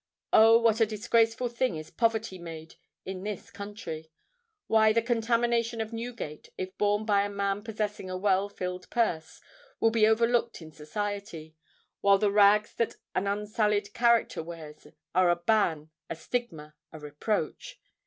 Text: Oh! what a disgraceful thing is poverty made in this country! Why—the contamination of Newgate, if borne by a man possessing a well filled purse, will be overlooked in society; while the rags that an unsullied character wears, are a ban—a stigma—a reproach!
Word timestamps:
Oh! 0.33 0.57
what 0.57 0.81
a 0.81 0.87
disgraceful 0.87 1.47
thing 1.47 1.75
is 1.75 1.91
poverty 1.91 2.39
made 2.39 2.73
in 3.05 3.21
this 3.21 3.51
country! 3.51 4.09
Why—the 4.65 5.03
contamination 5.03 5.79
of 5.79 5.93
Newgate, 5.93 6.49
if 6.57 6.75
borne 6.79 7.05
by 7.05 7.21
a 7.21 7.29
man 7.29 7.63
possessing 7.63 8.09
a 8.09 8.17
well 8.17 8.49
filled 8.49 8.89
purse, 8.89 9.41
will 9.79 9.91
be 9.91 10.07
overlooked 10.07 10.59
in 10.59 10.71
society; 10.71 11.55
while 11.99 12.17
the 12.17 12.31
rags 12.31 12.73
that 12.73 12.95
an 13.13 13.27
unsullied 13.27 13.93
character 13.93 14.41
wears, 14.41 14.87
are 15.13 15.29
a 15.29 15.35
ban—a 15.35 16.15
stigma—a 16.15 16.97
reproach! 16.99 17.79